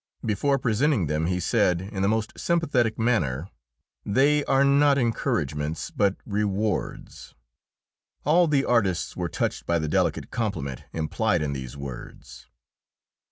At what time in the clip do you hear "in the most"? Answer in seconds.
1.79-2.33